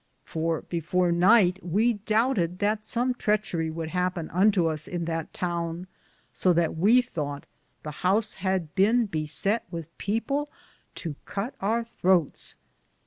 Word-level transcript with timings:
for 0.23 0.63
before 0.63 1.11
nyghte 1.11 1.61
we 1.61 1.93
doubted 1.93 2.57
that 2.57 2.87
some 2.87 3.13
tritcherie 3.13 3.71
would 3.71 3.89
hapen 3.89 4.31
unto 4.31 4.65
us 4.65 4.87
in 4.87 5.05
that 5.05 5.31
towne, 5.31 5.85
so 6.33 6.51
that 6.53 6.75
we 6.75 7.03
thoughte 7.03 7.43
the 7.83 7.91
house 8.01 8.33
had 8.41 8.73
bene 8.73 9.07
besett 9.07 9.59
with 9.69 9.95
people 9.99 10.49
to 10.95 11.15
cutt 11.25 11.53
our 11.61 11.83
Throtes. 11.85 12.55